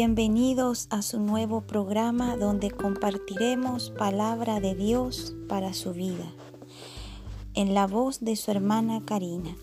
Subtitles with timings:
[0.00, 6.32] Bienvenidos a su nuevo programa donde compartiremos palabra de Dios para su vida,
[7.54, 9.56] en la voz de su hermana Karina.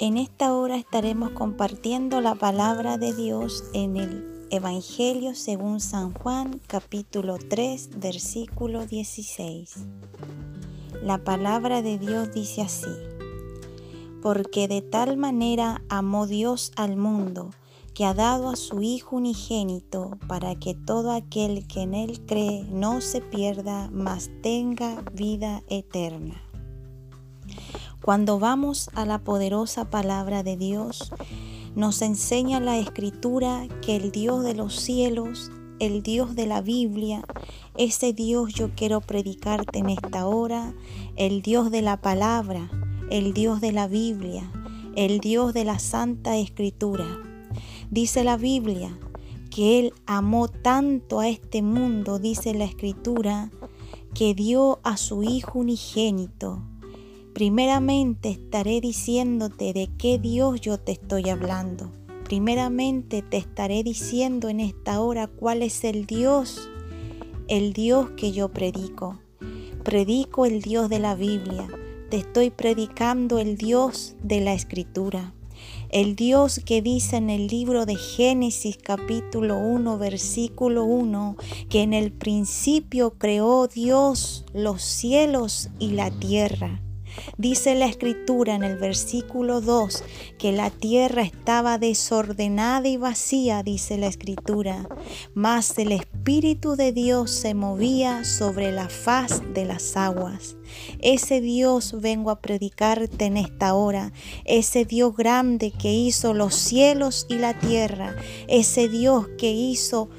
[0.00, 6.60] En esta hora estaremos compartiendo la palabra de Dios en el Evangelio según San Juan
[6.66, 9.76] capítulo 3 versículo 16.
[11.00, 12.90] La palabra de Dios dice así,
[14.20, 17.50] porque de tal manera amó Dios al mundo,
[17.94, 22.64] que ha dado a su Hijo unigénito para que todo aquel que en Él cree
[22.70, 26.42] no se pierda, mas tenga vida eterna.
[28.02, 31.12] Cuando vamos a la poderosa palabra de Dios,
[31.74, 37.24] nos enseña la escritura que el Dios de los cielos, el Dios de la Biblia,
[37.76, 40.74] ese Dios yo quiero predicarte en esta hora,
[41.16, 42.70] el Dios de la palabra,
[43.10, 44.50] el Dios de la Biblia,
[44.96, 47.31] el Dios de la Santa Escritura
[47.92, 48.98] Dice la Biblia
[49.54, 53.50] que Él amó tanto a este mundo, dice la Escritura,
[54.14, 56.62] que dio a su Hijo unigénito.
[57.34, 61.92] Primeramente estaré diciéndote de qué Dios yo te estoy hablando.
[62.24, 66.70] Primeramente te estaré diciendo en esta hora cuál es el Dios,
[67.46, 69.20] el Dios que yo predico.
[69.84, 71.68] Predico el Dios de la Biblia.
[72.08, 75.34] Te estoy predicando el Dios de la Escritura.
[75.92, 81.36] El Dios que dice en el libro de Génesis capítulo 1 versículo 1
[81.68, 86.80] que en el principio creó Dios los cielos y la tierra.
[87.38, 90.04] Dice la escritura en el versículo 2
[90.38, 94.88] que la tierra estaba desordenada y vacía, dice la escritura,
[95.34, 100.56] mas el Espíritu de Dios se movía sobre la faz de las aguas.
[101.00, 104.12] Ese Dios vengo a predicarte en esta hora,
[104.44, 108.14] ese Dios grande que hizo los cielos y la tierra,
[108.48, 110.10] ese Dios que hizo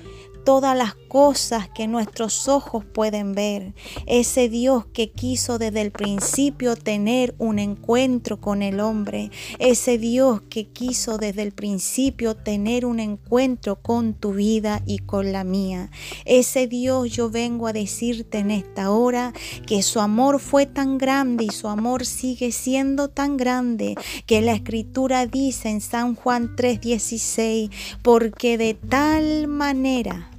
[0.44, 3.74] todas las cosas que nuestros ojos pueden ver.
[4.08, 9.32] Ese Dios que quiso desde el principio tener un encuentro con el hombre.
[9.60, 15.32] Ese Dios que quiso desde el principio tener un encuentro con tu vida y con
[15.32, 15.92] la mía.
[16.26, 19.34] Ese Dios yo vengo a decirte en esta hora
[19.68, 24.54] que su amor fue tan grande y su amor sigue siendo tan grande que la
[24.54, 27.70] escritura dice en San Juan 3:16,
[28.02, 30.33] porque de tal manera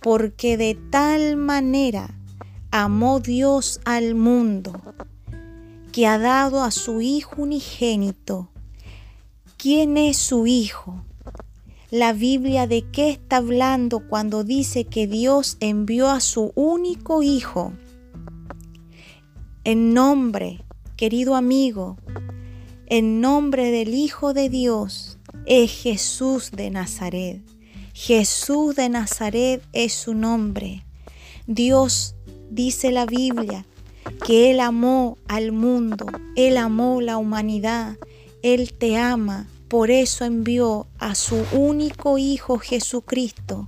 [0.00, 2.14] porque de tal manera
[2.70, 4.80] amó Dios al mundo
[5.96, 8.50] que ha dado a su Hijo unigénito.
[9.56, 11.02] ¿Quién es su Hijo?
[11.90, 17.72] La Biblia de qué está hablando cuando dice que Dios envió a su único Hijo.
[19.64, 20.66] En nombre,
[20.98, 21.96] querido amigo,
[22.88, 25.16] en nombre del Hijo de Dios
[25.46, 27.55] es Jesús de Nazaret.
[27.98, 30.84] Jesús de Nazaret es su nombre.
[31.46, 32.14] Dios,
[32.50, 33.64] dice la Biblia,
[34.26, 36.04] que Él amó al mundo,
[36.36, 37.96] Él amó la humanidad,
[38.42, 43.66] Él te ama, por eso envió a su único Hijo Jesucristo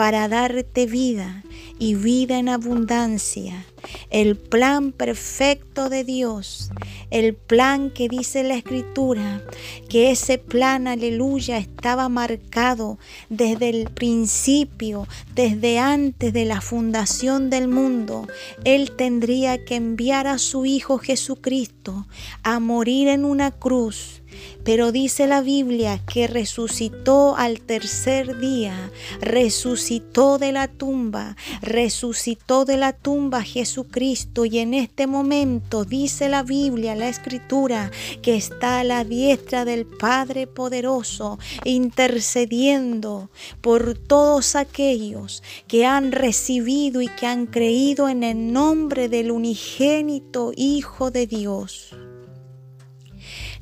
[0.00, 1.44] para darte vida
[1.78, 3.66] y vida en abundancia.
[4.08, 6.70] El plan perfecto de Dios,
[7.10, 9.42] el plan que dice la escritura,
[9.90, 17.68] que ese plan, aleluya, estaba marcado desde el principio, desde antes de la fundación del
[17.68, 18.26] mundo.
[18.64, 22.06] Él tendría que enviar a su Hijo Jesucristo
[22.42, 24.19] a morir en una cruz
[24.64, 32.76] pero dice la Biblia que resucitó al tercer día, resucitó de la tumba, resucitó de
[32.76, 37.90] la tumba Jesucristo y en este momento dice la Biblia, la escritura,
[38.22, 43.30] que está a la diestra del Padre poderoso intercediendo
[43.60, 50.52] por todos aquellos que han recibido y que han creído en el nombre del unigénito
[50.56, 51.94] Hijo de Dios.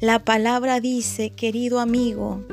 [0.01, 2.45] La palabra dice, querido amigo,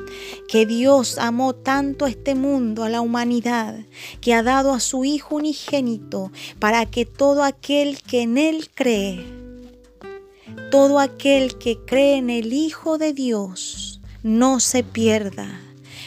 [0.47, 3.77] que Dios amó tanto a este mundo, a la humanidad,
[4.19, 9.23] que ha dado a su Hijo unigénito para que todo aquel que en Él cree,
[10.71, 15.61] todo aquel que cree en el Hijo de Dios, no se pierda,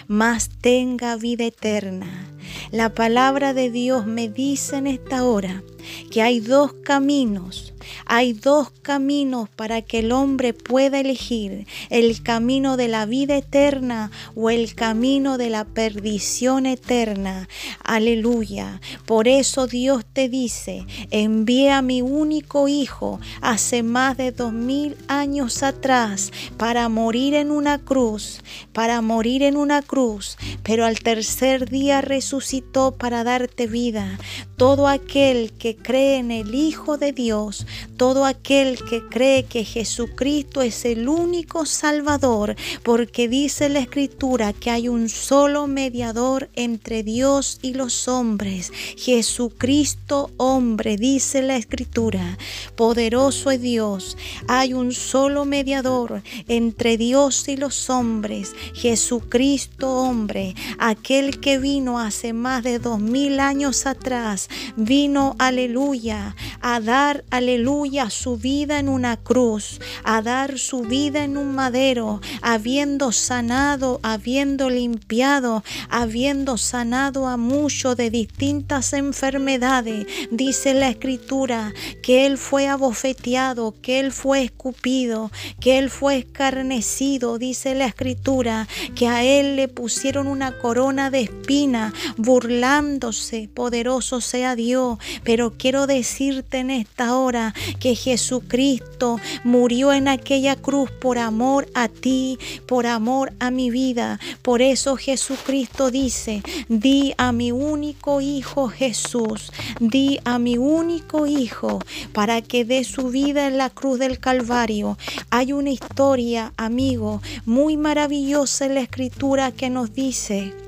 [0.08, 2.32] mas tenga vida eterna.
[2.72, 5.62] La palabra de Dios me dice en esta hora
[6.10, 7.74] que hay dos caminos
[8.06, 14.10] Hay dos caminos para que el hombre pueda elegir, el camino de la vida eterna
[14.34, 17.48] o el camino de la perdición eterna.
[17.84, 18.80] Aleluya.
[19.06, 24.96] Por eso Dios te dice, envíe a mi único hijo hace más de dos mil
[25.08, 28.40] años atrás para morir en una cruz,
[28.72, 34.18] para morir en una cruz, pero al tercer día resucitó para darte vida.
[34.56, 37.66] Todo aquel que cree en el Hijo de Dios,
[37.96, 44.70] todo aquel que cree que Jesucristo es el único Salvador, porque dice la Escritura que
[44.70, 52.38] hay un solo mediador entre Dios y los hombres, Jesucristo hombre, dice la Escritura,
[52.76, 54.16] poderoso es Dios,
[54.46, 62.32] hay un solo mediador entre Dios y los hombres, Jesucristo hombre, aquel que vino hace
[62.32, 67.67] más de dos mil años atrás, vino, aleluya, a dar, aleluya,
[68.10, 74.70] su vida en una cruz, a dar su vida en un madero, habiendo sanado, habiendo
[74.70, 80.06] limpiado, habiendo sanado a muchos de distintas enfermedades.
[80.30, 85.30] Dice la escritura que Él fue abofeteado, que Él fue escupido,
[85.60, 87.38] que Él fue escarnecido.
[87.38, 93.50] Dice la escritura que a Él le pusieron una corona de espina, burlándose.
[93.52, 94.98] Poderoso sea Dios.
[95.22, 101.88] Pero quiero decirte en esta hora que Jesucristo murió en aquella cruz por amor a
[101.88, 104.18] ti, por amor a mi vida.
[104.42, 111.80] Por eso Jesucristo dice, di a mi único Hijo Jesús, di a mi único Hijo
[112.12, 114.98] para que dé su vida en la cruz del Calvario.
[115.30, 120.67] Hay una historia, amigo, muy maravillosa en la escritura que nos dice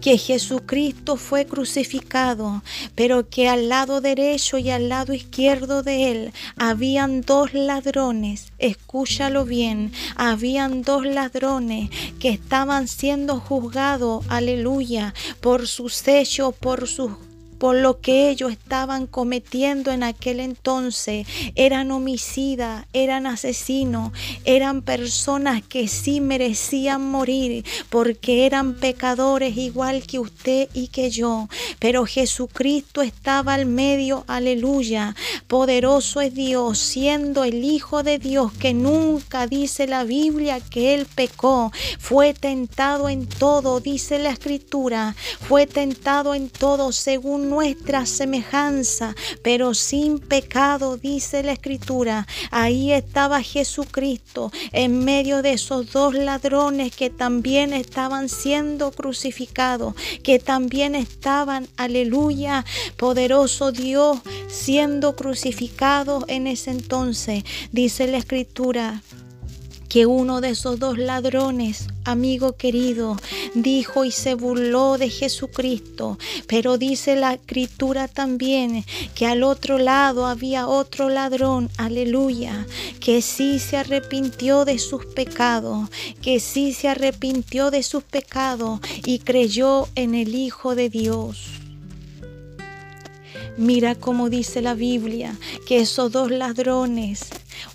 [0.00, 2.62] que Jesucristo fue crucificado,
[2.94, 8.52] pero que al lado derecho y al lado izquierdo de él habían dos ladrones.
[8.58, 17.12] Escúchalo bien, habían dos ladrones que estaban siendo juzgados, aleluya, por sus hechos, por sus
[17.60, 21.26] por lo que ellos estaban cometiendo en aquel entonces.
[21.56, 24.12] Eran homicidas, eran asesinos,
[24.46, 31.50] eran personas que sí merecían morir porque eran pecadores igual que usted y que yo.
[31.78, 35.14] Pero Jesucristo estaba al medio, aleluya.
[35.46, 41.06] Poderoso es Dios, siendo el Hijo de Dios que nunca dice la Biblia que él
[41.14, 41.72] pecó.
[41.98, 45.14] Fue tentado en todo, dice la Escritura.
[45.46, 52.26] Fue tentado en todo según nuestra semejanza, pero sin pecado, dice la escritura.
[52.50, 60.38] Ahí estaba Jesucristo en medio de esos dos ladrones que también estaban siendo crucificados, que
[60.38, 62.64] también estaban, aleluya,
[62.96, 64.18] poderoso Dios,
[64.48, 67.44] siendo crucificados en ese entonces.
[67.72, 69.02] Dice la escritura
[69.90, 73.16] que uno de esos dos ladrones, amigo querido,
[73.54, 76.16] dijo y se burló de Jesucristo.
[76.46, 78.84] Pero dice la escritura también
[79.16, 82.66] que al otro lado había otro ladrón, aleluya,
[83.00, 85.90] que sí se arrepintió de sus pecados,
[86.22, 91.60] que sí se arrepintió de sus pecados y creyó en el Hijo de Dios.
[93.56, 97.28] Mira cómo dice la Biblia que esos dos ladrones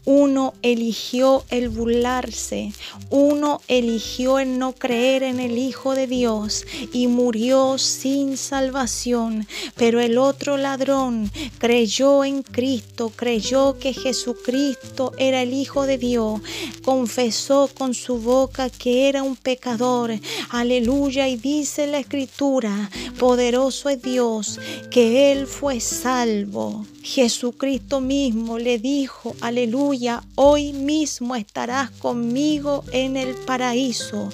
[0.05, 2.73] uno eligió el burlarse,
[3.09, 9.99] uno eligió el no creer en el Hijo de Dios y murió sin salvación, pero
[9.99, 16.41] el otro ladrón creyó en Cristo, creyó que Jesucristo era el Hijo de Dios,
[16.83, 20.11] confesó con su boca que era un pecador,
[20.49, 24.59] aleluya, y dice la escritura, poderoso es Dios,
[24.91, 26.85] que él fue salvo.
[27.05, 34.29] Jesucristo mismo le dijo, aleluya, hoy mismo estarás conmigo en el paraíso.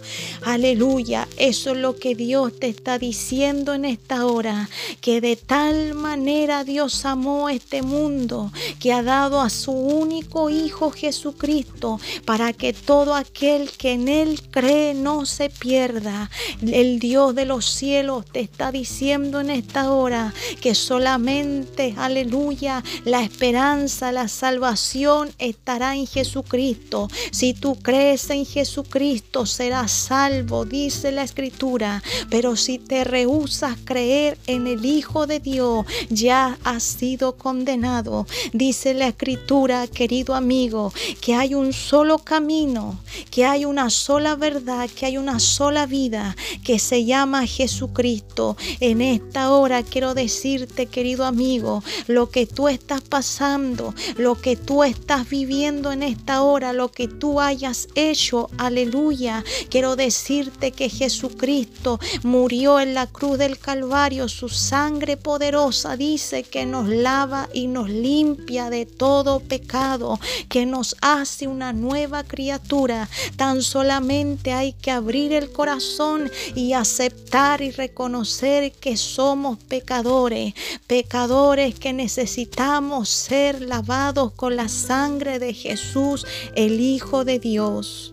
[0.45, 4.69] Aleluya, eso es lo que Dios te está diciendo en esta hora,
[5.01, 10.91] que de tal manera Dios amó este mundo, que ha dado a su único Hijo
[10.91, 16.31] Jesucristo, para que todo aquel que en Él cree no se pierda.
[16.65, 22.60] El Dios de los cielos te está diciendo en esta hora que solamente, aleluya,
[23.05, 27.07] la esperanza, la salvación estará en Jesucristo.
[27.31, 32.03] Si tú crees en Jesucristo, serás salvo, dice la Escritura.
[32.29, 38.27] Pero si te rehusas creer en el Hijo de Dios, ya has sido condenado.
[38.53, 42.99] Dice la Escritura, querido amigo, que hay un solo camino,
[43.31, 48.55] que hay una sola verdad, que hay una sola vida, que se llama Jesucristo.
[48.79, 54.83] En esta hora quiero decirte, querido amigo, lo que tú estás pasando, lo que tú
[54.83, 58.49] estás viviendo en esta hora, lo que tú hayas hecho.
[58.57, 59.43] Aleluya.
[59.69, 64.27] Quiero decirte que Jesucristo murió en la cruz del Calvario.
[64.27, 70.95] Su sangre poderosa dice que nos lava y nos limpia de todo pecado, que nos
[71.01, 73.09] hace una nueva criatura.
[73.35, 80.53] Tan solamente hay que abrir el corazón y aceptar y reconocer que somos pecadores,
[80.87, 82.40] pecadores que necesitamos
[83.09, 88.10] ser lavados con la sangre de Jesús, el Hijo de Dios.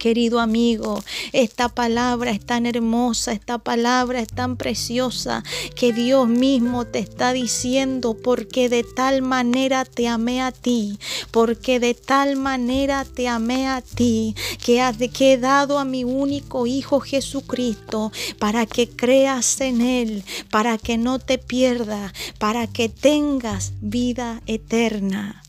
[0.00, 1.04] Querido amigo,
[1.34, 5.44] esta palabra es tan hermosa, esta palabra es tan preciosa
[5.76, 10.98] que Dios mismo te está diciendo porque de tal manera te amé a ti,
[11.32, 17.00] porque de tal manera te amé a ti, que, he dado a mi único Hijo
[17.00, 24.40] Jesucristo para que creas en Él, para que no te pierdas, para que tengas vida
[24.46, 25.42] eterna.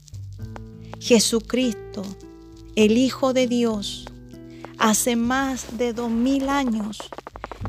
[1.00, 2.04] Jesucristo,
[2.76, 4.11] el Hijo de Dios,
[4.82, 6.98] Hace más de dos mil años,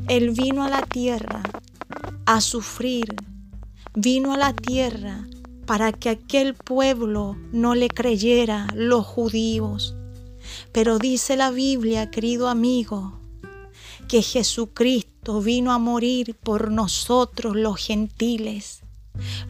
[0.07, 1.43] Él vino a la tierra
[2.25, 3.05] a sufrir,
[3.93, 5.27] vino a la tierra
[5.67, 9.93] para que aquel pueblo no le creyera, los judíos.
[10.71, 13.19] Pero dice la Biblia, querido amigo,
[14.07, 18.81] que Jesucristo vino a morir por nosotros los gentiles,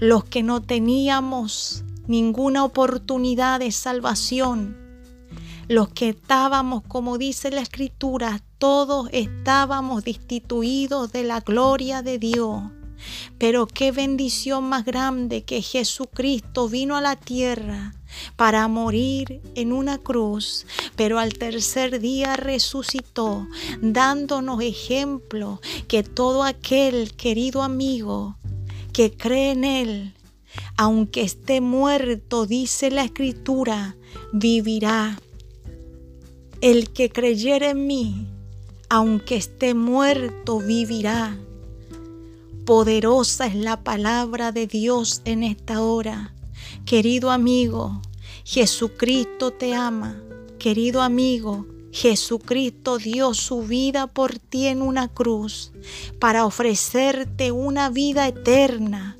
[0.01, 4.83] los que no teníamos ninguna oportunidad de salvación
[5.67, 12.63] los que estábamos, como dice la escritura, todos estábamos destituidos de la gloria de Dios.
[13.38, 17.93] Pero qué bendición más grande que Jesucristo vino a la tierra
[18.36, 20.65] para morir en una cruz,
[20.96, 23.48] pero al tercer día resucitó,
[23.82, 28.38] dándonos ejemplo que todo aquel querido amigo
[28.93, 30.13] que cree en Él,
[30.77, 33.96] aunque esté muerto, dice la escritura,
[34.32, 35.17] vivirá.
[36.63, 38.25] El que creyere en mí,
[38.88, 41.38] aunque esté muerto, vivirá.
[42.65, 46.34] Poderosa es la palabra de Dios en esta hora.
[46.86, 48.01] Querido amigo,
[48.46, 50.24] Jesucristo te ama.
[50.58, 55.74] Querido amigo, Jesucristo dio su vida por ti en una cruz
[56.17, 59.17] para ofrecerte una vida eterna.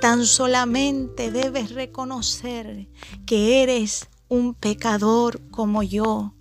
[0.00, 2.88] Tan solamente debes reconocer
[3.26, 6.32] que eres un pecador como yo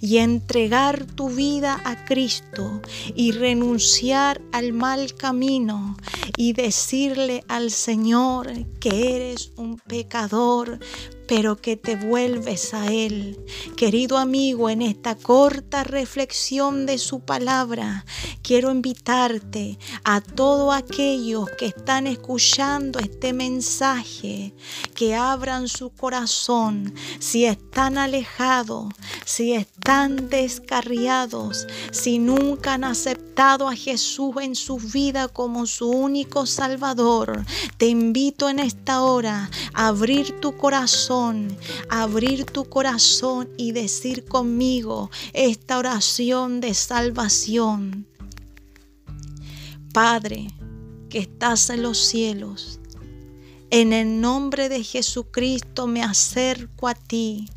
[0.00, 2.82] y entregar tu vida a Cristo
[3.14, 5.96] y renunciar al mal camino
[6.36, 10.78] y decirle al Señor que eres un pecador
[11.28, 13.38] pero que te vuelves a Él.
[13.76, 18.06] Querido amigo, en esta corta reflexión de su palabra,
[18.42, 24.54] quiero invitarte a todos aquellos que están escuchando este mensaje,
[24.94, 28.86] que abran su corazón, si están alejados,
[29.26, 36.46] si están descarriados, si nunca han aceptado a Jesús en su vida como su único
[36.46, 37.44] Salvador.
[37.76, 40.56] Te invito en esta hora a abrir tu
[41.88, 48.06] abrir tu corazón y decir conmigo esta oración de salvación.
[49.92, 50.48] Padre,
[51.08, 52.80] que estás en los cielos,
[53.70, 57.48] en el nombre de Jesucristo me acerco a ti.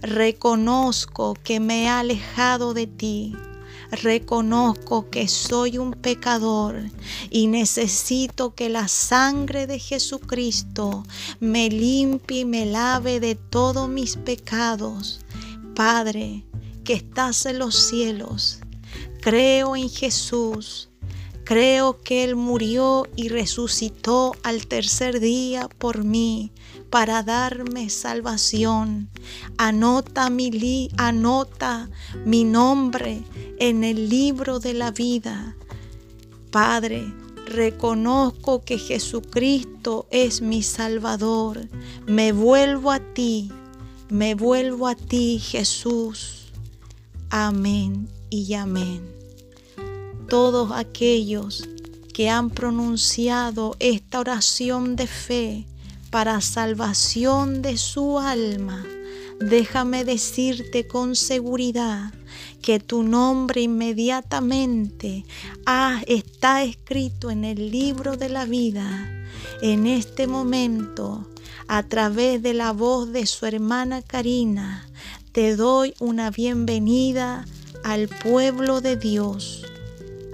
[0.00, 3.36] Reconozco que me he alejado de ti
[3.92, 6.76] reconozco que soy un pecador
[7.30, 11.04] y necesito que la sangre de Jesucristo
[11.40, 15.20] me limpie y me lave de todos mis pecados.
[15.74, 16.44] Padre,
[16.84, 18.60] que estás en los cielos,
[19.20, 20.88] creo en Jesús.
[21.44, 26.52] Creo que Él murió y resucitó al tercer día por mí
[26.92, 29.08] para darme salvación.
[29.56, 31.88] Anota mi, li, anota
[32.26, 33.22] mi nombre
[33.58, 35.56] en el libro de la vida.
[36.50, 37.10] Padre,
[37.46, 41.66] reconozco que Jesucristo es mi Salvador.
[42.06, 43.50] Me vuelvo a ti,
[44.10, 46.52] me vuelvo a ti, Jesús.
[47.30, 49.00] Amén y amén.
[50.28, 51.66] Todos aquellos
[52.12, 55.66] que han pronunciado esta oración de fe,
[56.12, 58.84] para salvación de su alma,
[59.40, 62.12] déjame decirte con seguridad
[62.60, 65.24] que tu nombre inmediatamente
[65.64, 69.08] ah, está escrito en el libro de la vida.
[69.62, 71.26] En este momento,
[71.66, 74.86] a través de la voz de su hermana Karina,
[75.32, 77.46] te doy una bienvenida
[77.84, 79.64] al pueblo de Dios,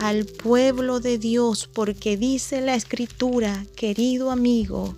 [0.00, 4.96] al pueblo de Dios, porque dice la escritura, querido amigo,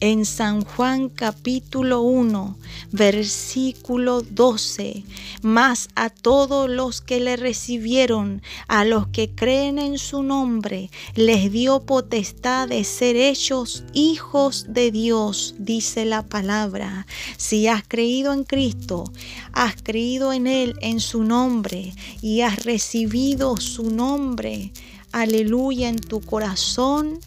[0.00, 2.56] en San Juan capítulo 1,
[2.92, 5.04] versículo 12,
[5.42, 11.50] más a todos los que le recibieron, a los que creen en su nombre, les
[11.50, 17.06] dio potestad de ser hechos hijos de Dios, dice la palabra.
[17.36, 19.04] Si has creído en Cristo,
[19.52, 24.72] has creído en Él, en su nombre, y has recibido su nombre,
[25.12, 27.18] aleluya, en tu corazón,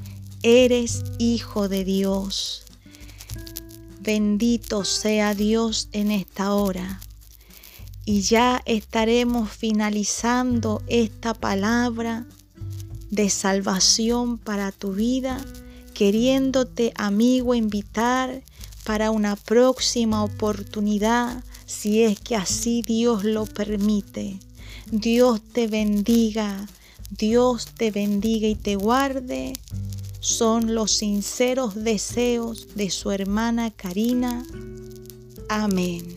[0.43, 2.63] eres hijo de Dios.
[4.01, 7.01] Bendito sea Dios en esta hora.
[8.05, 12.25] Y ya estaremos finalizando esta palabra
[13.11, 15.43] de salvación para tu vida,
[15.93, 18.41] queriéndote, amigo, invitar
[18.83, 24.39] para una próxima oportunidad, si es que así Dios lo permite.
[24.91, 26.65] Dios te bendiga,
[27.11, 29.53] Dios te bendiga y te guarde
[30.19, 34.45] son los sinceros deseos de su hermana Karina.
[35.47, 36.15] Amén.